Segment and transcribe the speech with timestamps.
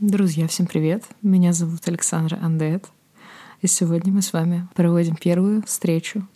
[0.00, 1.04] Друзья, всем привет!
[1.20, 2.86] Меня зовут Александра Андет.
[3.60, 6.26] И сегодня мы с вами проводим первую встречу.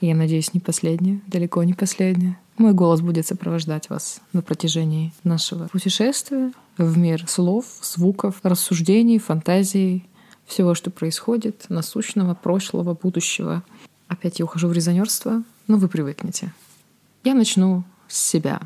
[0.00, 2.38] Я надеюсь, не последнюю, далеко не последнюю.
[2.56, 10.08] Мой голос будет сопровождать вас на протяжении нашего путешествия в мир слов, звуков, рассуждений, фантазий,
[10.46, 13.62] всего, что происходит, насущного, прошлого, будущего.
[14.08, 16.50] Опять я ухожу в резонерство, но вы привыкнете.
[17.24, 18.58] Я начну с себя.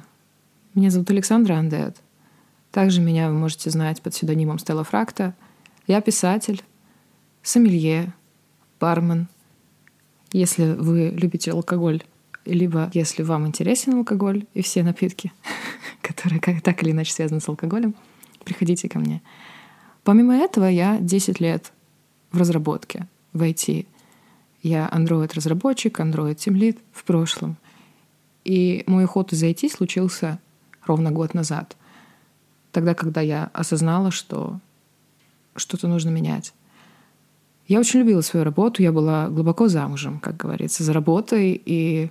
[0.76, 1.96] Меня зовут Александра Андет—
[2.71, 5.34] также меня вы можете знать под псевдонимом Стелла Фракта.
[5.86, 6.63] Я писатель,
[7.43, 8.14] сомелье,
[8.79, 9.29] бармен.
[10.32, 12.03] Если вы любите алкоголь,
[12.44, 15.32] либо если вам интересен алкоголь и все напитки,
[16.00, 17.96] которые как, так или иначе связаны с алкоголем,
[18.44, 19.21] приходите ко мне.
[20.05, 21.72] Помимо этого, я 10 лет
[22.30, 23.86] в разработке, в IT.
[24.63, 27.57] Я Android-разработчик, Android-тимлит в прошлом.
[28.44, 30.39] И мой уход из IT случился
[30.86, 31.77] ровно год назад
[32.72, 34.58] тогда, когда я осознала, что
[35.56, 36.52] что-то нужно менять.
[37.68, 42.10] Я очень любила свою работу, я была глубоко замужем, как говорится, за работой, и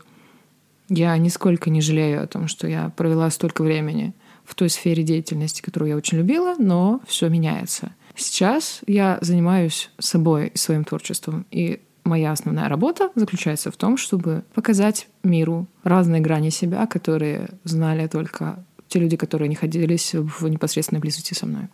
[0.87, 4.13] я нисколько не жалею о том, что я провела столько времени
[4.45, 7.93] в той сфере деятельности, которую я очень любила, но все меняется.
[8.15, 14.43] Сейчас я занимаюсь собой и своим творчеством, и моя основная работа заключается в том, чтобы
[14.53, 21.33] показать миру разные грани себя, которые знали только те люди, которые находились в непосредственной близости
[21.33, 21.69] со мной.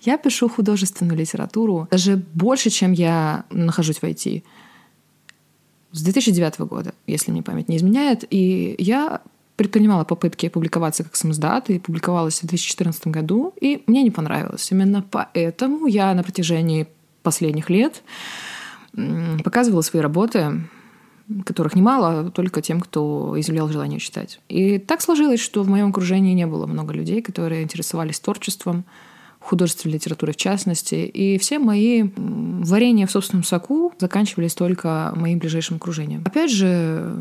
[0.00, 4.42] Я пишу художественную литературу даже больше, чем я нахожусь в IT.
[5.92, 8.24] С 2009 года, если мне память не изменяет.
[8.30, 9.20] И я
[9.56, 14.70] предпринимала попытки публиковаться как самоздат и публиковалась в 2014 году, и мне не понравилось.
[14.72, 16.88] Именно поэтому я на протяжении
[17.22, 18.02] последних лет
[19.44, 20.62] показывала свои работы
[21.44, 24.40] которых немало, только тем, кто изъявлял желание читать.
[24.48, 28.84] И так сложилось, что в моем окружении не было много людей, которые интересовались творчеством,
[29.42, 30.94] художественной литературой в частности.
[30.94, 36.22] И все мои варенья в собственном соку заканчивались только моим ближайшим окружением.
[36.24, 37.12] Опять же,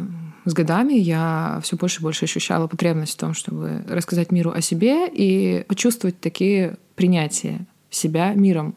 [0.45, 4.61] с годами я все больше и больше ощущала потребность в том, чтобы рассказать миру о
[4.61, 8.75] себе и почувствовать такие принятия себя миром.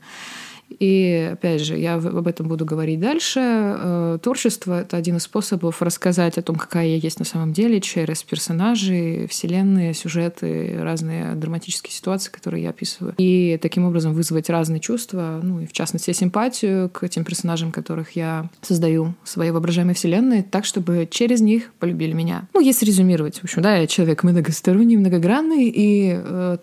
[0.79, 3.41] И опять же, я об этом буду говорить дальше.
[3.41, 7.81] Э, творчество— это один из способов рассказать о том, какая я есть на самом деле,
[7.81, 13.15] через персонажи, вселенные, сюжеты, разные драматические ситуации, которые я описываю.
[13.19, 18.13] И таким образом вызвать разные чувства, ну и в частности симпатию к тем персонажам, которых
[18.13, 22.49] я создаю в своей воображаемой вселенной, так, чтобы через них полюбили меня.
[22.55, 26.59] Ну, если резюмировать, в общем, да, я человек многосторонний, многогранный, и э,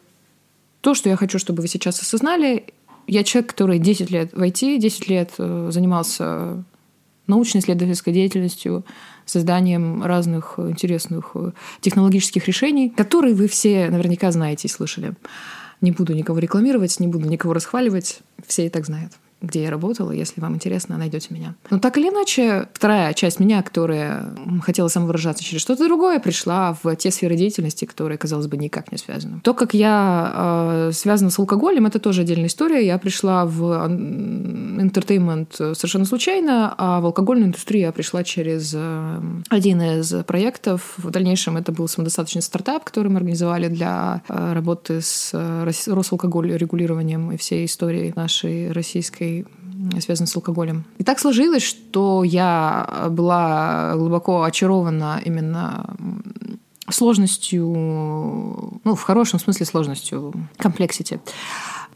[0.82, 2.66] то, что я хочу, чтобы вы сейчас осознали,
[3.12, 6.64] я человек, который 10 лет в IT, 10 лет э, занимался
[7.28, 8.86] научно-исследовательской деятельностью,
[9.26, 11.52] созданием разных интересных э,
[11.82, 15.14] технологических решений, которые вы все наверняка знаете и слышали.
[15.82, 19.12] Не буду никого рекламировать, не буду никого расхваливать, все и так знают
[19.42, 20.12] где я работала.
[20.12, 21.56] Если вам интересно, найдете меня.
[21.70, 26.96] Но так или иначе, вторая часть меня, которая хотела самовыражаться через что-то другое, пришла в
[26.96, 29.42] те сферы деятельности, которые, казалось бы, никак не связаны.
[29.42, 32.86] То, как я э, связана с алкоголем, это тоже отдельная история.
[32.86, 39.82] Я пришла в entertainment совершенно случайно, а в алкогольную индустрию я пришла через э, один
[39.82, 40.94] из проектов.
[40.98, 46.56] В дальнейшем это был самодостаточный стартап, который мы организовали для э, работы с э, Росалкоголь
[46.56, 49.46] регулированием и всей истории нашей российской историй,
[50.02, 50.84] связанных с алкоголем.
[50.98, 55.96] И так сложилось, что я была глубоко очарована именно
[56.90, 57.64] сложностью,
[58.84, 61.20] ну, в хорошем смысле сложностью, комплексити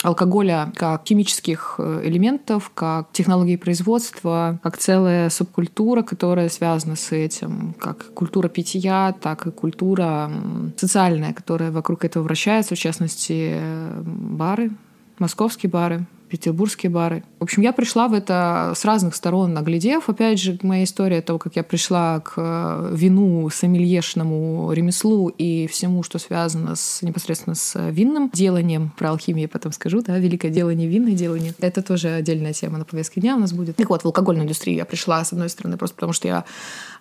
[0.04, 7.74] алкоголя как химических э, элементов, как технологии производства, как целая субкультура, которая связана с этим,
[7.80, 10.30] как культура питья, так и культура
[10.76, 14.72] социальная, которая вокруг этого вращается, в частности, э, бары,
[15.18, 17.24] московские бары, петербургские бары.
[17.40, 20.10] В общем, я пришла в это с разных сторон, наглядев.
[20.10, 26.04] Опять же, моя история того, как я пришла к э, вину, сомельешному ремеслу и всему,
[26.04, 28.92] что связано с, непосредственно с винным деланием.
[28.98, 31.54] Про алхимию я потом скажу, да, великое делание, винное делание.
[31.60, 33.78] Это тоже отдельная тема на повестке дня у нас будет.
[33.78, 36.46] Так вот, в алкогольную индустрию я пришла, с одной стороны, просто потому что я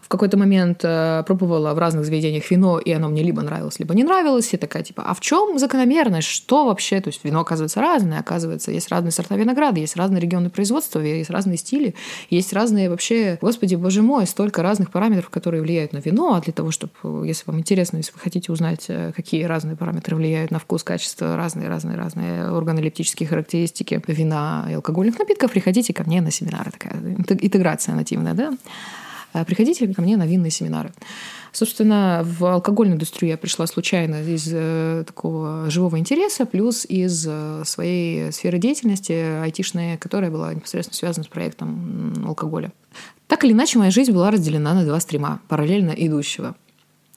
[0.05, 3.95] в какой-то момент э, пробовала в разных заведениях вино, и оно мне либо нравилось, либо
[3.95, 4.53] не нравилось.
[4.53, 6.29] И такая, типа, а в чем закономерность?
[6.29, 7.01] Что вообще?
[7.01, 8.21] То есть вино, оказывается, разное.
[8.21, 11.95] Оказывается, есть разные сорта винограда, есть разные регионы производства, есть разные стили,
[12.31, 13.39] есть разные вообще...
[13.41, 16.35] Господи, боже мой, столько разных параметров, которые влияют на вино.
[16.35, 16.93] А для того, чтобы,
[17.27, 21.37] если вам интересно, если вы хотите узнать, э, какие разные параметры влияют на вкус, качество,
[21.37, 26.71] разные-разные-разные органолептические характеристики вина и алкогольных напитков, приходите ко мне на семинары.
[26.71, 26.95] Такая
[27.41, 28.53] интеграция нативная, да?
[29.33, 30.93] Э, приходите ко мне на винные семинары.
[31.55, 37.63] Собственно, в алкогольную индустрию я пришла случайно из э, такого живого интереса, плюс из э,
[37.65, 42.73] своей сферы деятельности айтишной, которая была непосредственно связана с проектом алкоголя.
[43.29, 46.57] Так или иначе, моя жизнь была разделена на два стрима, параллельно идущего.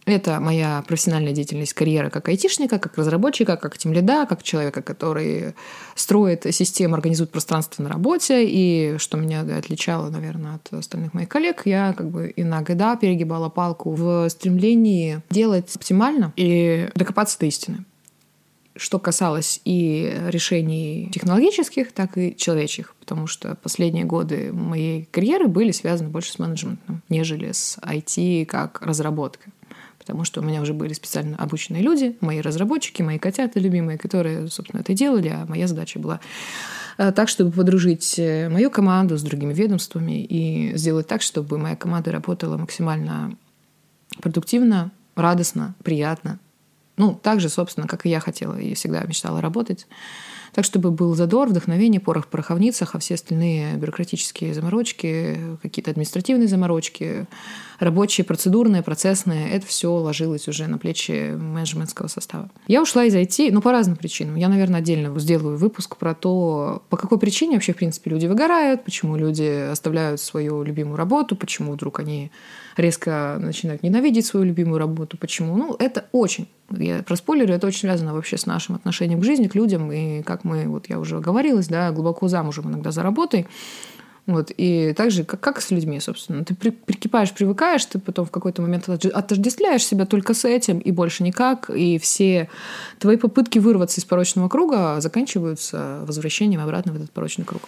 [0.08, 5.54] Это моя профессиональная деятельность, карьера как айтишника, как разработчика, как тимлида, как человека, который
[5.96, 8.46] строит систему, организует пространство на работе.
[8.48, 13.92] И что меня отличало, наверное, от остальных моих коллег, я как бы иногда перегибала палку
[13.92, 17.84] в стремлении делать оптимально и докопаться до истины
[18.80, 25.72] что касалось и решений технологических, так и человеческих, потому что последние годы моей карьеры были
[25.72, 29.52] связаны больше с менеджментом, нежели с IT как разработкой
[30.08, 34.48] потому что у меня уже были специально обученные люди, мои разработчики, мои котята любимые, которые,
[34.48, 36.22] собственно, это делали, а моя задача была
[36.98, 41.76] э, так, чтобы подружить э, мою команду с другими ведомствами и сделать так, чтобы моя
[41.76, 43.36] команда работала максимально
[44.22, 46.40] продуктивно, радостно, приятно.
[46.96, 49.88] Ну, так же, собственно, как и я хотела и всегда мечтала работать.
[50.54, 56.48] Так, чтобы был задор, вдохновение, порох в пороховницах, а все остальные бюрократические заморочки, какие-то административные
[56.48, 57.28] заморочки,
[57.80, 62.50] рабочие, процедурные, процессные, это все ложилось уже на плечи менеджментского состава.
[62.68, 64.36] Я ушла из IT, ну, по разным причинам.
[64.36, 68.84] Я, наверное, отдельно сделаю выпуск про то, по какой причине вообще, в принципе, люди выгорают,
[68.84, 72.32] почему люди оставляют свою любимую работу, почему вдруг они
[72.78, 75.18] резко начинают ненавидеть свою любимую работу.
[75.18, 75.56] Почему?
[75.58, 79.48] Ну, это очень, я про спойлеры, это очень связано вообще с нашим отношением к жизни,
[79.48, 83.48] к людям, и как мы, вот я уже оговорилась, да, глубоко замужем иногда за работой,
[84.28, 86.44] вот, и также, как, как с людьми, собственно.
[86.44, 90.92] Ты при, прикипаешь, привыкаешь, ты потом в какой-то момент отождествляешь себя только с этим и
[90.92, 92.50] больше никак, и все
[93.00, 97.62] твои попытки вырваться из порочного круга заканчиваются возвращением обратно в этот порочный круг.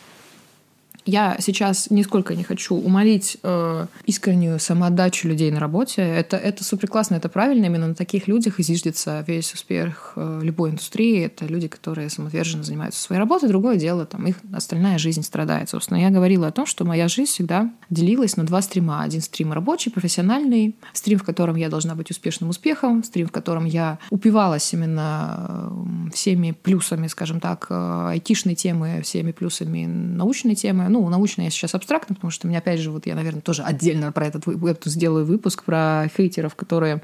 [1.05, 6.01] Я сейчас нисколько не хочу умолить э, искреннюю самоотдачу людей на работе.
[6.01, 7.65] Это, это супер классно, это правильно.
[7.65, 11.25] Именно на таких людях и зиждется весь успех э, любой индустрии.
[11.25, 13.49] Это люди, которые самоотверженно занимаются своей работой.
[13.49, 15.69] Другое дело, там их остальная жизнь страдает.
[15.69, 19.01] Собственно, я говорила о том, что моя жизнь всегда делилась на два стрима.
[19.03, 23.65] Один стрим рабочий, профессиональный, стрим, в котором я должна быть успешным успехом, стрим, в котором
[23.65, 25.61] я упивалась именно
[26.09, 31.49] э, всеми плюсами, скажем так, э, айтишной темы, всеми плюсами научной темы ну, научно я
[31.49, 34.47] сейчас абстрактно, потому что у меня, опять же, вот я, наверное, тоже отдельно про этот
[34.47, 37.01] эту сделаю выпуск про хейтеров, которые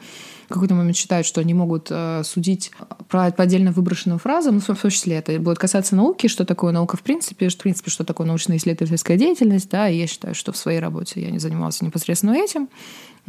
[0.49, 2.71] в какой-то момент считают, что они могут э, судить
[3.09, 6.71] про, по отдельно выброшенным фразам, ну, в том числе это будет касаться науки, что такое
[6.71, 10.51] наука в принципе, что, в принципе, что такое научно-исследовательская деятельность, да, и я считаю, что
[10.51, 12.67] в своей работе я не занималась непосредственно этим,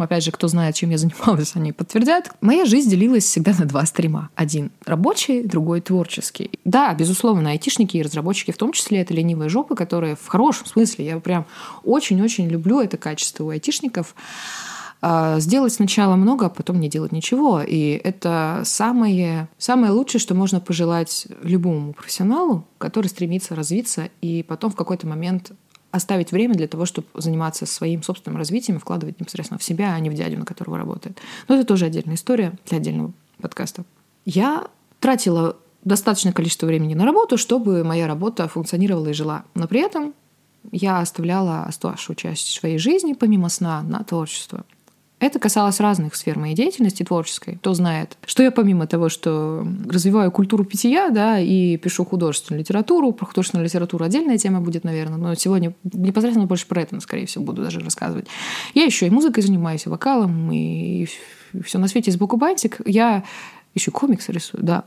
[0.05, 2.31] опять же, кто знает, чем я занималась, они подтвердят.
[2.41, 4.31] Моя жизнь делилась всегда на два стрима.
[4.35, 6.51] Один рабочий, другой творческий.
[6.65, 11.07] Да, безусловно, айтишники и разработчики в том числе это ленивые жопы, которые в хорошем смысле,
[11.07, 11.47] я прям
[11.85, 14.15] очень-очень люблю это качество у айтишников,
[15.03, 17.61] а, сделать сначала много, а потом не делать ничего.
[17.61, 24.71] И это самое, самое лучшее, что можно пожелать любому профессионалу, который стремится развиться и потом
[24.71, 25.53] в какой-то момент
[25.91, 30.11] оставить время для того, чтобы заниматься своим собственным развитием вкладывать непосредственно в себя, а не
[30.11, 31.19] в дядю, на которого работает.
[31.49, 33.85] Но это тоже отдельная история для отдельного подкаста.
[34.25, 34.69] Я
[35.01, 39.45] тратила достаточное количество времени на работу, чтобы моя работа функционировала и жила.
[39.55, 40.15] Но при этом
[40.73, 44.65] я оставляла оставшую часть своей жизни, помимо сна, на творчество.
[45.19, 47.57] Это касалось разных сфер моей деятельности творческой.
[47.57, 53.13] Кто знает, что я помимо того, что развиваю культуру питья, да, и пишу художественную литературу,
[53.13, 57.45] про художественную литературу отдельная тема будет, наверное, но сегодня непосредственно больше про это, скорее всего,
[57.45, 58.27] буду даже рассказывать.
[58.75, 61.07] Я еще и музыкой занимаюсь, и вокалом, и
[61.65, 62.83] все на свете сбоку бантик.
[62.85, 63.25] Я
[63.75, 64.85] еще комиксы рисую, да.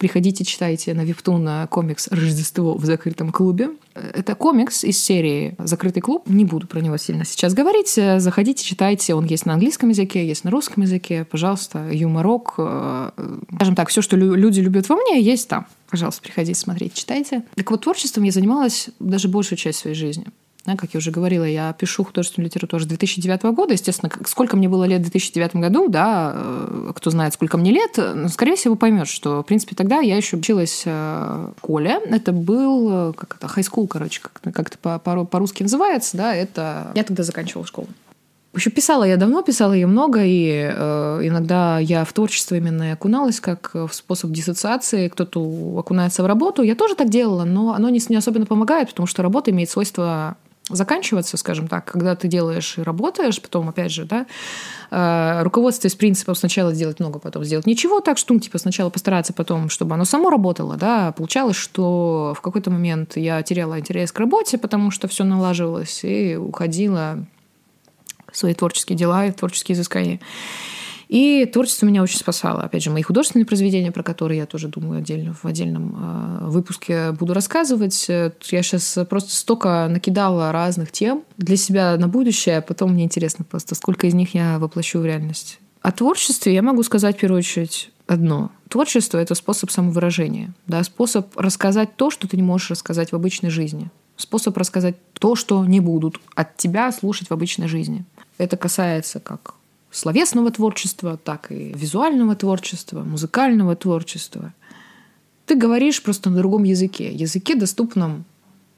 [0.00, 3.68] Приходите, читайте на Виптун комикс «Рождество в закрытом клубе».
[3.92, 6.22] Это комикс из серии «Закрытый клуб».
[6.26, 8.00] Не буду про него сильно сейчас говорить.
[8.16, 9.14] Заходите, читайте.
[9.14, 11.26] Он есть на английском языке, есть на русском языке.
[11.30, 12.54] Пожалуйста, юморок.
[12.56, 13.10] Э,
[13.56, 15.66] скажем так, все, что люди любят во мне, есть там.
[15.90, 17.42] Пожалуйста, приходите, смотреть, читайте.
[17.54, 20.24] Так вот, творчеством я занималась даже большую часть своей жизни.
[20.66, 23.72] Да, как я уже говорила, я пишу художественную литературу с 2009 года.
[23.72, 27.98] Естественно, сколько мне было лет в 2009 году, да, э, кто знает, сколько мне лет,
[28.30, 30.90] скорее всего, поймет, что, в принципе, тогда я еще училась э,
[31.56, 32.00] в школе.
[32.10, 36.92] Это был, э, как это, high короче, как, как это по-русски называется, да, это...
[36.94, 37.88] Я тогда заканчивала школу.
[38.52, 43.38] Еще писала я давно, писала я много, и э, иногда я в творчество именно окуналась
[43.38, 45.08] как в способ диссоциации.
[45.08, 45.40] Кто-то
[45.78, 46.62] окунается в работу.
[46.62, 50.36] Я тоже так делала, но оно не, не особенно помогает, потому что работа имеет свойство
[50.70, 54.26] заканчиваться, скажем так, когда ты делаешь и работаешь, потом, опять же, да,
[54.90, 59.32] э, руководствуясь принципом сначала сделать много, потом сделать ничего, так что, ну, типа, сначала постараться,
[59.32, 64.18] потом, чтобы оно само работало, да, получалось, что в какой-то момент я теряла интерес к
[64.18, 67.24] работе, потому что все налаживалось, и уходила
[68.32, 70.20] свои творческие дела и творческие изыскания.
[71.10, 72.62] И творчество меня очень спасало.
[72.62, 77.10] Опять же, мои художественные произведения, про которые я тоже думаю отдельно в отдельном э, выпуске
[77.10, 78.08] буду рассказывать.
[78.08, 83.44] Я сейчас просто столько накидала разных тем для себя на будущее, а потом мне интересно
[83.44, 85.58] просто, сколько из них я воплощу в реальность.
[85.82, 88.52] О творчестве я могу сказать в первую очередь одно.
[88.68, 93.50] Творчество— это способ самовыражения, да, способ рассказать то, что ты не можешь рассказать в обычной
[93.50, 98.04] жизни, способ рассказать то, что не будут от тебя слушать в обычной жизни.
[98.38, 99.54] Это касается как
[99.90, 104.52] словесного творчества, так и визуального творчества, музыкального творчества.
[105.46, 108.24] Ты говоришь просто на другом языке, языке доступном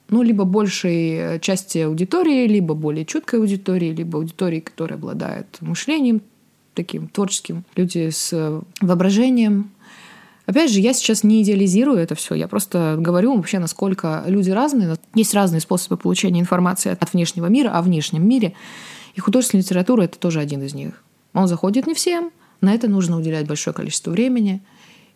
[0.08, 6.20] ну, либо большей части аудитории, либо более чуткой аудитории, либо аудитории, которая обладает мышлением
[6.74, 9.70] таким творческим, люди с воображением.
[10.44, 14.96] Опять же, я сейчас не идеализирую это все, я просто говорю вообще, насколько люди разные.
[15.14, 18.52] Есть разные способы получения информации от внешнего мира, о внешнем мире.
[19.14, 21.02] И художественная литература— это тоже один из них.
[21.34, 24.62] Он заходит не всем, на это нужно уделять большое количество времени,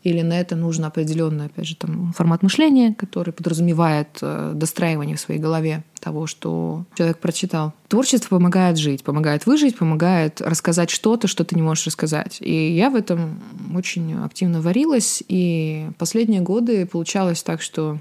[0.02, 5.20] или на это нужно определенный, опять же, там, формат мышления, который подразумевает э, достраивание в
[5.20, 7.72] своей голове того, что человек прочитал.
[7.88, 12.38] Творчество помогает жить, помогает выжить, помогает рассказать что-то, что ты не можешь рассказать.
[12.40, 13.40] И я в этом
[13.74, 17.98] очень активно варилась, и последние годы получалось так, что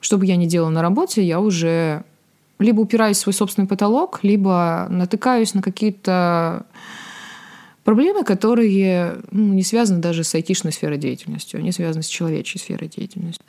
[0.00, 2.02] что бы я ни делала на работе, я уже
[2.62, 6.66] либо упираюсь в свой собственный потолок, либо натыкаюсь на какие-то
[7.84, 12.88] проблемы, которые ну, не связаны даже с айтишной сферой деятельности, они связаны с человеческой сферой
[12.88, 13.44] деятельности.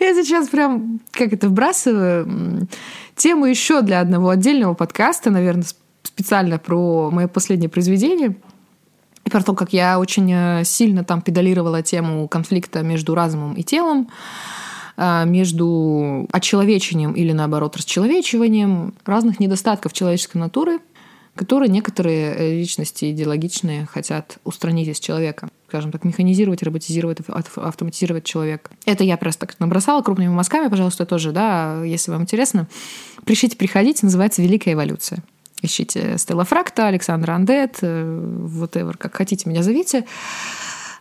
[0.00, 2.68] Я сейчас прям, как это, вбрасываю
[3.16, 5.66] тему еще для одного отдельного подкаста, наверное,
[6.02, 8.36] специально про мое последнее произведение.
[9.24, 13.62] И про то, как я очень э, сильно там педалировала тему конфликта между разумом и
[13.62, 14.08] телом,
[14.96, 20.80] между очеловечением или, наоборот, расчеловечиванием разных недостатков человеческой натуры,
[21.34, 25.48] которые некоторые э, личности идеологичные хотят устранить из человека.
[25.68, 27.18] Скажем так, механизировать, роботизировать,
[27.56, 28.70] автоматизировать человека.
[28.84, 32.68] Это я просто так набросала крупными мазками, пожалуйста, тоже, да, если вам интересно.
[33.24, 35.22] Пришите, приходите, называется «Великая эволюция».
[35.62, 38.02] Ищите Стелла Фракта, Александра Андет, э,
[38.60, 40.04] whatever, как хотите меня зовите.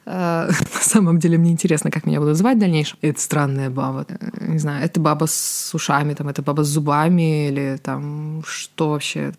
[0.05, 2.97] Э, на самом деле мне интересно, как меня будут звать в дальнейшем.
[3.01, 4.05] Это странная баба.
[4.39, 9.33] Не знаю, это баба с ушами, там, это баба с зубами или там что вообще.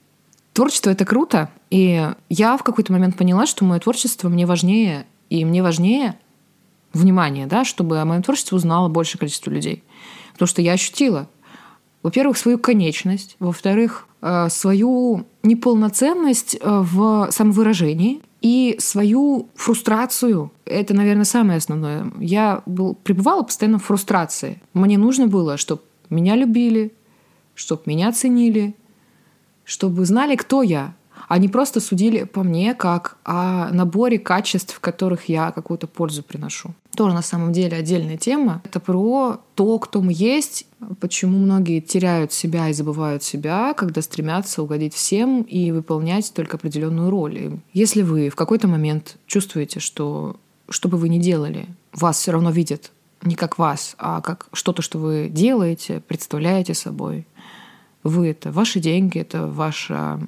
[0.52, 1.48] Творчество— это круто.
[1.70, 5.06] И я в какой-то момент поняла, что мое творчество мне важнее.
[5.30, 6.18] И мне важнее
[6.92, 9.82] внимание, да, чтобы о моем творчестве узнало большее количество людей.
[10.34, 11.28] Потому что я ощутила,
[12.02, 20.50] во-первых, свою конечность, во-вторых, э, свою неполноценность э, в самовыражении и свою фрустрацию.
[20.64, 22.12] Это, наверное, самое основное.
[22.18, 24.60] Я был, пребывала постоянно в фрустрации.
[24.74, 26.92] Мне нужно было, чтобы меня любили,
[27.54, 28.74] чтобы меня ценили,
[29.64, 30.94] чтобы знали, кто я,
[31.32, 36.74] они просто судили по мне как о наборе качеств, в которых я какую-то пользу приношу.
[36.94, 38.60] Тоже на самом деле отдельная тема.
[38.64, 40.66] Это про то, кто мы есть,
[41.00, 47.08] почему многие теряют себя и забывают себя, когда стремятся угодить всем и выполнять только определенную
[47.08, 47.60] роль.
[47.72, 50.36] Если вы в какой-то момент чувствуете, что
[50.68, 54.82] что бы вы ни делали, вас все равно видят не как вас, а как что-то,
[54.82, 57.26] что вы делаете, представляете собой.
[58.02, 60.20] Вы— это ваши деньги, это ваша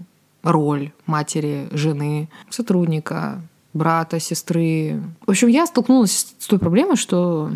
[0.44, 3.40] роль матери, жены, сотрудника,
[3.72, 5.02] брата, сестры.
[5.26, 7.50] В общем, я столкнулась с той проблемой, что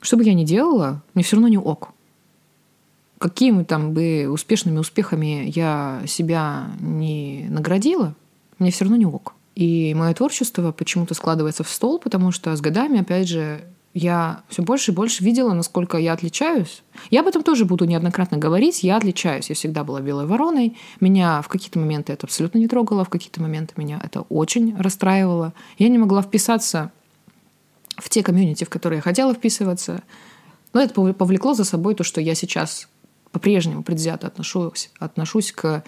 [0.00, 1.90] что бы я ни делала, мне все равно не ок.
[3.18, 8.14] Какими там бы успешными успехами я себя не наградила,
[8.58, 9.34] мне все равно не ок.
[9.54, 14.62] И мое творчество почему-то складывается в стол, потому что с годами, опять же, я все
[14.62, 16.82] больше и больше видела, насколько я отличаюсь.
[17.10, 18.84] Я об этом тоже буду неоднократно говорить.
[18.84, 19.48] Я отличаюсь.
[19.48, 20.78] Я всегда была белой вороной.
[21.00, 25.54] Меня в какие-то моменты это абсолютно не трогало, в какие-то моменты меня это очень расстраивало.
[25.76, 26.92] Я не могла вписаться
[27.96, 30.02] в те комьюнити, в которые я хотела вписываться.
[30.72, 32.88] Но это повлекло за собой то, что я сейчас
[33.32, 35.82] по-прежнему предвзято отношусь, отношусь к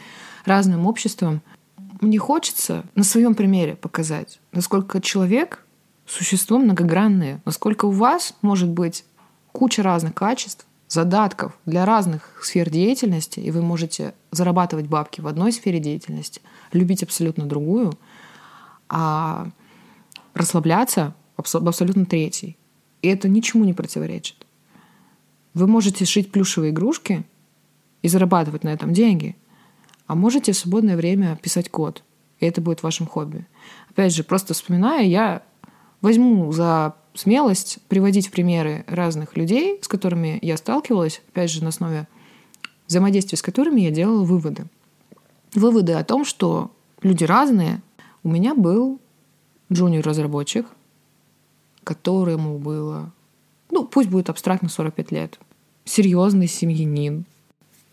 [0.45, 1.41] разным обществам.
[2.01, 5.62] Мне хочется на своем примере показать, насколько человек
[6.13, 7.41] существо многогранное.
[7.45, 9.05] Насколько у вас может быть
[9.53, 15.53] куча разных качеств, задатков для разных сфер деятельности, и вы можете зарабатывать бабки в одной
[15.53, 16.43] сфере деятельности,
[16.73, 17.99] любить абсолютно другую,
[18.91, 19.49] а
[20.35, 22.59] расслабляться в абсолютно третьей.
[23.01, 24.47] И это ничему не противоречит.
[25.55, 27.25] Вы можете шить плюшевые игрушки
[28.03, 29.35] и зарабатывать на этом деньги,
[30.07, 32.03] а можете в свободное время писать код,
[32.39, 33.47] и это будет вашим хобби.
[33.89, 35.43] Опять же, просто вспоминая, я
[36.03, 41.69] возьму за смелость приводить в примеры разных людей, с которыми я сталкивалась, опять же, на
[41.69, 42.07] основе
[42.89, 44.67] взаимодействия с которыми я делала выводы.
[45.55, 47.81] выводы о том, что люди разные.
[48.23, 49.01] У меня был
[49.73, 50.67] джуниор-разработчик,
[51.85, 53.13] которому было,
[53.71, 55.39] ну, пусть будет абстрактно 45 лет.
[55.85, 57.25] Серьезный семьянин.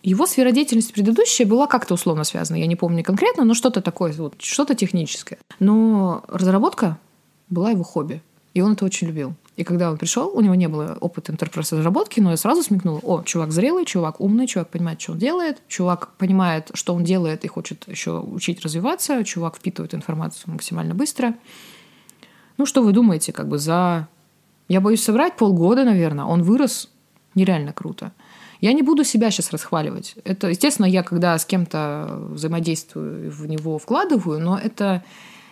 [0.04, 2.58] Его сфера деятельности предыдущая была как-то условно связана.
[2.58, 5.40] Я не помню конкретно, но что-то такое, вот, что-то техническое.
[5.60, 6.98] Но разработка
[7.50, 8.22] была его хобби.
[8.54, 9.34] И он это очень любил.
[9.56, 13.00] И когда он пришел, у него не было опыта enterprise разработки, но я сразу смекнула,
[13.04, 17.44] о, чувак зрелый, чувак умный, чувак понимает, что он делает, чувак понимает, что он делает
[17.44, 21.36] и хочет еще учить развиваться, чувак впитывает информацию максимально быстро.
[22.58, 24.08] Ну, что вы думаете, как бы за...
[24.70, 26.90] Я боюсь соврать, полгода, наверное, он вырос
[27.36, 28.14] нереально круто.
[28.62, 30.16] Я не буду себя сейчас расхваливать.
[30.24, 35.04] Это, естественно, я когда с кем-то взаимодействую, в него вкладываю, но это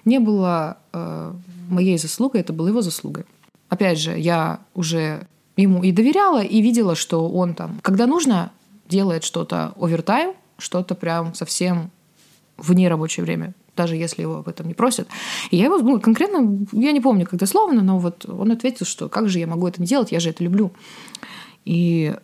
[0.08, 1.34] не было э,
[1.70, 3.26] моей заслугой, это было его заслугой.
[3.70, 8.52] Опять же, я уже ему и доверяла, и видела, что он там, когда нужно,
[8.88, 11.92] делает что-то овертайм, что-то прям совсем
[12.58, 15.08] вне рабочее время, даже если его об этом не просят.
[15.52, 19.10] И я его ну, конкретно, я не помню, как дословно, но вот он ответил, что
[19.10, 20.72] как же я могу это делать, я же это люблю.
[21.66, 22.16] И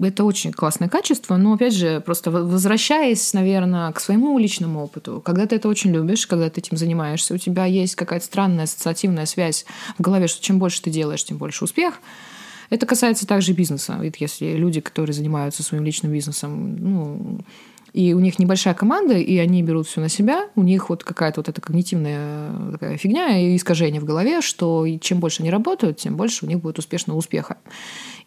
[0.00, 5.46] это очень классное качество, но, опять же, просто возвращаясь, наверное, к своему личному опыту, когда
[5.46, 9.64] ты это очень любишь, когда ты этим занимаешься, у тебя есть какая-то странная ассоциативная связь
[9.98, 12.00] в голове, что чем больше ты делаешь, тем больше успех.
[12.70, 13.98] Это касается также бизнеса.
[14.00, 17.40] Ведь если люди, которые занимаются своим личным бизнесом, ну,
[17.98, 21.40] и у них небольшая команда, и они берут все на себя, у них вот какая-то
[21.40, 26.16] вот эта когнитивная такая фигня и искажение в голове, что чем больше они работают, тем
[26.16, 27.56] больше у них будет успешного успеха.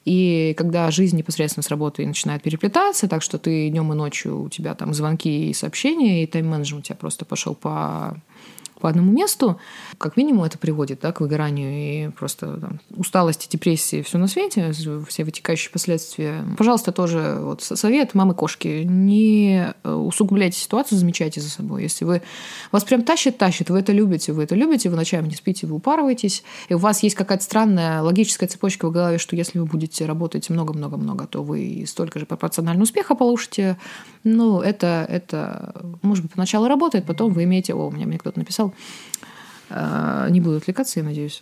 [0.04, 4.50] И когда жизнь непосредственно с работой начинает переплетаться, так что ты днем и ночью у
[4.50, 8.18] тебя там звонки и сообщения, и тайм-менеджмент у тебя просто пошел по
[8.82, 9.60] по одному месту,
[9.98, 14.72] как минимум это приводит да, к выгоранию и просто там, усталости, депрессии, все на свете,
[15.08, 16.44] все вытекающие последствия.
[16.58, 18.84] Пожалуйста, тоже вот совет мамы кошки.
[18.86, 21.84] Не э, усугубляйте ситуацию, замечайте за собой.
[21.84, 22.22] Если вы
[22.72, 25.76] вас прям тащит, тащит, вы это любите, вы это любите, вы ночами не спите, вы
[25.76, 30.06] упарываетесь, и у вас есть какая-то странная логическая цепочка в голове, что если вы будете
[30.06, 33.78] работать много-много-много, то вы столько же пропорционально успеха получите.
[34.24, 37.74] Ну, это, это, может быть, поначалу работает, потом вы имеете...
[37.74, 38.71] О, меня мне кто-то написал,
[39.70, 41.42] Э, не буду отвлекаться, я надеюсь.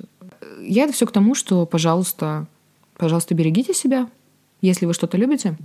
[0.62, 2.46] Я это все к тому, что, пожалуйста,
[2.98, 4.10] пожалуйста, берегите себя.
[4.62, 5.58] Если вы что-то любите,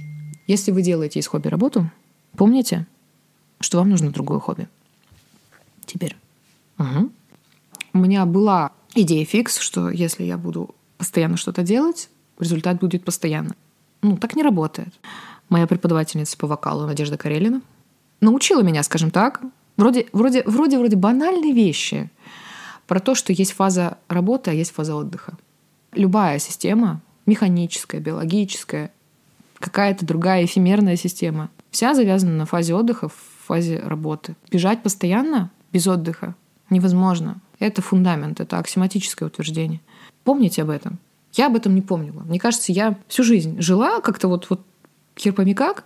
[0.46, 1.90] если вы делаете из хобби работу,
[2.37, 2.87] помните,
[3.61, 4.68] что вам нужно другое хобби.
[5.85, 6.16] Теперь.
[6.79, 7.11] Угу.
[7.94, 13.55] У меня была идея фикс, что если я буду постоянно что-то делать, результат будет постоянно.
[14.03, 14.92] Ну, так не работает.
[15.48, 17.61] Моя преподавательница по вокалу Надежда Карелина
[18.20, 19.40] научила меня, скажем так,
[19.76, 22.10] Вроде, вроде, вроде, вроде банальные вещи
[22.87, 25.34] про то, что есть фаза работы, а есть фаза отдыха.
[25.92, 28.92] Любая система, механическая, биологическая,
[29.58, 34.37] какая-то другая эфемерная система, вся завязана на фазе отдыха, в фазе работы.
[34.50, 36.34] Бежать постоянно без отдыха
[36.70, 37.40] невозможно.
[37.58, 39.80] Это фундамент, это аксиоматическое утверждение.
[40.24, 40.98] Помните об этом.
[41.32, 42.22] Я об этом не помнила.
[42.22, 44.60] Мне кажется, я всю жизнь жила как-то вот, вот
[45.18, 45.84] хер как,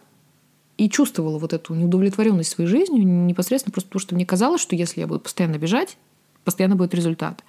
[0.78, 5.00] и чувствовала вот эту неудовлетворенность своей жизнью непосредственно просто потому, что мне казалось, что если
[5.00, 5.98] я буду постоянно бежать,
[6.44, 7.44] постоянно будет результат.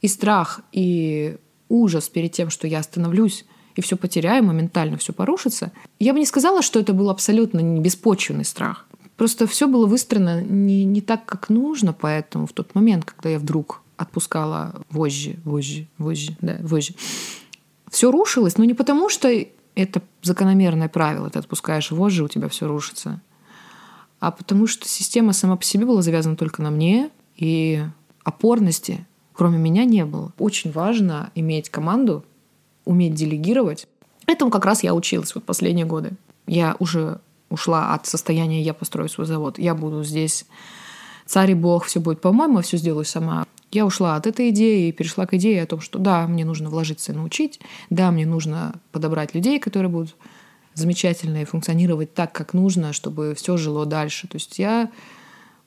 [0.00, 1.36] И страх, и
[1.68, 5.72] ужас перед тем, что я остановлюсь и все потеряю, моментально все порушится.
[5.98, 8.86] Я бы не сказала, что это был абсолютно беспочвенный страх.
[9.16, 13.38] Просто все было выстроено не, не так, как нужно, поэтому в тот момент, когда я
[13.38, 16.94] вдруг отпускала вожжи, вожжи, вожжи, да, вожжи,
[17.90, 19.28] все рушилось, но не потому, что
[19.74, 21.30] это закономерное правило.
[21.30, 23.20] Ты отпускаешь вожжи, у тебя все рушится.
[24.18, 27.82] А потому что система сама по себе была завязана только на мне, и
[28.22, 29.06] опорности
[29.40, 30.34] кроме меня не было.
[30.38, 32.26] Очень важно иметь команду,
[32.84, 33.86] уметь делегировать.
[34.26, 36.12] Этому как раз я училась вот последние годы.
[36.46, 40.44] Я уже ушла от состояния «я построю свой завод», «я буду здесь
[41.24, 43.46] царь и бог, все будет по-моему, все сделаю сама».
[43.72, 46.70] Я ушла от этой идеи и перешла к идее о том, что да, мне нужно
[46.70, 50.16] вложиться и научить, да, мне нужно подобрать людей, которые будут
[50.74, 54.26] замечательно и функционировать так, как нужно, чтобы все жило дальше.
[54.26, 54.90] То есть я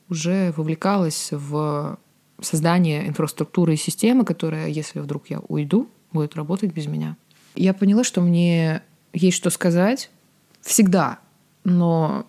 [0.09, 1.97] уже вовлекалась в
[2.41, 7.15] создание инфраструктуры и системы, которая, если вдруг я уйду, будет работать без меня.
[7.55, 8.81] Я поняла, что мне
[9.13, 10.09] есть что сказать
[10.61, 11.19] всегда,
[11.63, 12.25] но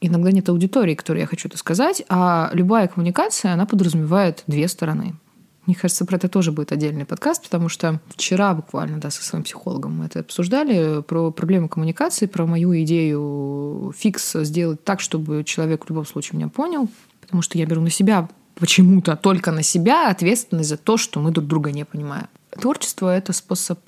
[0.00, 5.14] иногда нет аудитории, которой я хочу это сказать, а любая коммуникация, она подразумевает две стороны.
[5.66, 9.42] Мне кажется, про это тоже будет отдельный подкаст, потому что вчера буквально да, со своим
[9.42, 15.84] психологом мы это обсуждали, про проблему коммуникации, про мою идею фикс сделать так, чтобы человек
[15.84, 16.88] в любом случае меня понял,
[17.20, 21.32] потому что я беру на себя почему-то только на себя ответственность за то, что мы
[21.32, 22.28] друг друга не понимаем.
[22.50, 23.80] Творчество— это способ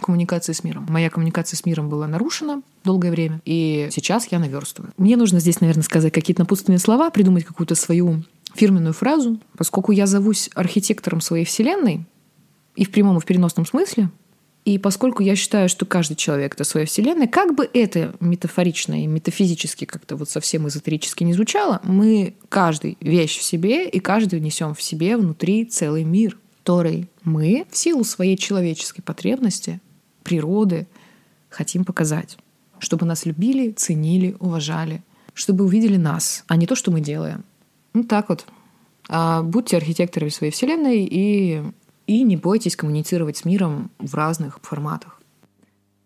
[0.00, 0.86] коммуникации с миром.
[0.88, 4.92] Моя коммуникация с миром была нарушена долгое время, и сейчас я наверстываю.
[4.96, 8.22] Мне нужно здесь, наверное, сказать какие-то напутственные слова, придумать какую-то свою
[8.54, 12.06] фирменную фразу, поскольку я зовусь архитектором своей вселенной,
[12.74, 14.10] и в прямом и в переносном смысле,
[14.66, 19.06] и поскольку я считаю, что каждый человек— это своя вселенная, как бы это метафорично и
[19.06, 24.74] метафизически как-то вот совсем эзотерически не звучало, мы каждый вещь в себе, и каждый несем
[24.74, 29.80] в себе внутри целый мир, который мы в силу своей человеческой потребности,
[30.26, 30.88] природы
[31.48, 32.36] хотим показать.
[32.80, 35.02] Чтобы нас любили, ценили, уважали.
[35.34, 37.44] Чтобы увидели нас, а не то, что мы делаем.
[37.94, 38.46] Ну так вот.
[39.08, 41.62] А будьте архитекторами своей вселенной и
[42.06, 45.20] и не бойтесь коммуницировать с миром в разных форматах.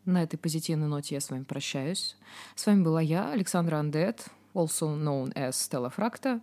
[0.06, 2.16] На этой позитивной ноте я с вами прощаюсь.
[2.54, 6.40] С вами была я, Александра Андет, also known as Stella Fracta,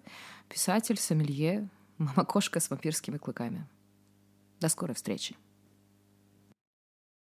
[0.47, 3.65] писатель, сомелье, мама-кошка с вампирскими клыками.
[4.59, 5.35] До скорой встречи.